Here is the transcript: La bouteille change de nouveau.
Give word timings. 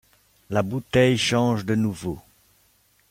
La 0.49 0.63
bouteille 0.63 1.19
change 1.19 1.63
de 1.63 1.75
nouveau. 1.75 2.19